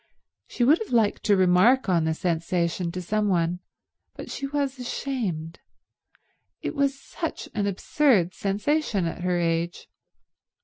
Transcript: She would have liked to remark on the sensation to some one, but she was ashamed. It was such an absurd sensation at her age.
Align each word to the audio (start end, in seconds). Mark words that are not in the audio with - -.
She 0.47 0.63
would 0.63 0.79
have 0.79 0.89
liked 0.91 1.21
to 1.25 1.37
remark 1.37 1.87
on 1.87 2.05
the 2.05 2.15
sensation 2.15 2.91
to 2.91 3.03
some 3.03 3.27
one, 3.27 3.59
but 4.15 4.31
she 4.31 4.47
was 4.47 4.79
ashamed. 4.79 5.59
It 6.63 6.73
was 6.73 6.99
such 6.99 7.47
an 7.53 7.67
absurd 7.67 8.33
sensation 8.33 9.05
at 9.05 9.21
her 9.21 9.39
age. 9.39 9.87